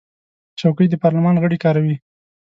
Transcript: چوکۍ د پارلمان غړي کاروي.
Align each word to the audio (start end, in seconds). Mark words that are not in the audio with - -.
چوکۍ 0.59 0.87
د 0.89 0.95
پارلمان 1.03 1.35
غړي 1.43 1.57
کاروي. 1.63 1.95